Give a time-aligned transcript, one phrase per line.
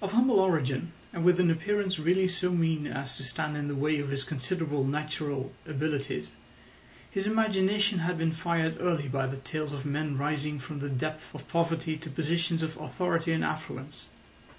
[0.00, 3.74] Of humble origin, and with an appearance really so mean as to stand in the
[3.74, 6.30] way of his considerable natural abilities,
[7.10, 11.34] his imagination had been fired early by the tales of men rising from the depths
[11.34, 14.06] of poverty to positions of authority and affluence.